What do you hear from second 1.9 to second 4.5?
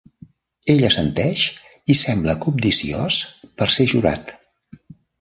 i sembla cobdiciós per ser jurat.